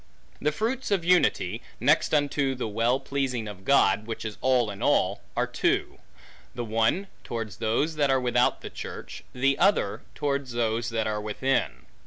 [0.41, 4.81] The fruits of unity (next unto the well pleasing of God, which is all in
[4.81, 5.99] all) are two:
[6.55, 11.21] the one, towards those that are without the church, the other, towards those that are
[11.21, 11.85] within.